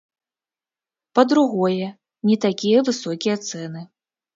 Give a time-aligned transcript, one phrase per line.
[1.21, 1.87] Па-другое,
[2.33, 3.91] не такія высокія цэны.